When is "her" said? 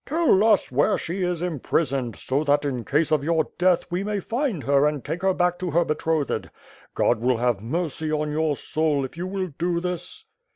4.63-4.87, 5.21-5.31, 5.69-5.85